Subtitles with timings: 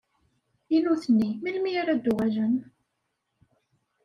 [0.75, 2.55] I nutni, melmi ara d-uɣalen?